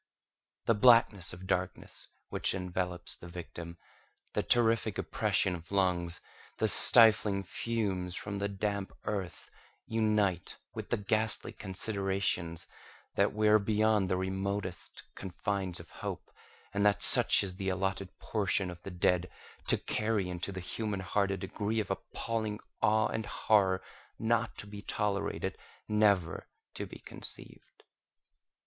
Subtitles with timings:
[0.65, 3.77] The blackness of darkness which envelops the victim,
[4.33, 6.21] the terrific oppression of lungs,
[6.57, 9.51] the stifling fumes from the damp earth,
[9.85, 12.65] unite with the ghastly considerations
[13.13, 16.31] that we are beyond the remotest confines of hope,
[16.73, 19.29] and that such is the allotted portion of the dead,
[19.67, 23.83] to carry into the human heart a degree of appalling awe and horror
[24.17, 27.83] not to be tolerated—never to be conceived.